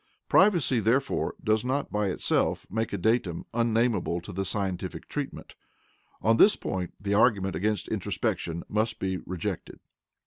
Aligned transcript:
Privacy, 0.27 0.79
therefore 0.79 1.35
does 1.43 1.63
not 1.63 1.91
by 1.91 2.07
itself 2.07 2.65
make 2.71 2.91
a 2.91 2.97
datum 2.97 3.45
unamenable 3.53 4.19
to 4.21 4.43
scientific 4.43 5.07
treatment. 5.07 5.53
On 6.23 6.37
this 6.37 6.55
point, 6.55 6.95
the 6.99 7.13
argument 7.13 7.55
against 7.55 7.87
introspection 7.87 8.63
must 8.67 8.97
be 8.97 9.17
rejected. 9.17 9.79